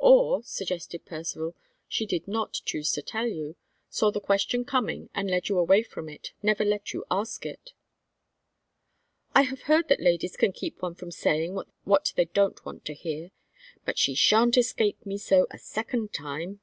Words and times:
"Or," 0.00 0.42
suggested 0.42 1.06
Percivale, 1.06 1.54
"she 1.86 2.04
did 2.04 2.26
not 2.26 2.62
choose 2.64 2.90
to 2.90 3.00
tell 3.00 3.28
you; 3.28 3.54
saw 3.88 4.10
the 4.10 4.18
question 4.18 4.64
coming, 4.64 5.08
and 5.14 5.30
led 5.30 5.48
you 5.48 5.56
away 5.56 5.84
from 5.84 6.08
it; 6.08 6.32
never 6.42 6.64
let 6.64 6.92
you 6.92 7.04
ask 7.12 7.46
it." 7.46 7.74
"I 9.36 9.42
have 9.42 9.60
heard 9.70 9.86
that 9.86 10.00
ladies 10.00 10.36
can 10.36 10.50
keep 10.50 10.82
one 10.82 10.96
from 10.96 11.12
saying 11.12 11.56
what 11.84 12.12
they 12.16 12.24
don't 12.24 12.64
want 12.66 12.84
to 12.86 12.92
hear. 12.92 13.30
But 13.84 13.98
she 13.98 14.16
sha'n't 14.16 14.56
escape 14.58 15.06
me 15.06 15.16
so 15.16 15.46
a 15.52 15.58
second 15.58 16.12
time." 16.12 16.58